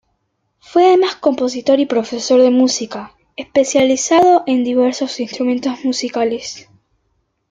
Fue 0.57 0.87
además 0.87 1.13
compositor 1.17 1.79
y 1.79 1.85
profesor 1.85 2.41
de 2.41 2.49
música, 2.49 3.13
especializado 3.35 4.41
en 4.47 4.63
diversos 4.63 5.19
instrumentos 5.19 5.83
musicales. 5.85 6.67